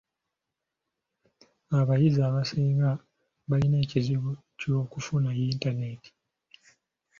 [1.79, 2.89] Abayizi abasinga
[3.49, 6.11] balina ebizibu by'okufuna yintaneeti.